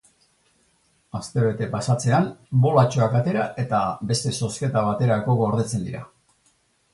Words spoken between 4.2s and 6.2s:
zozketa baterako gordetzen dira.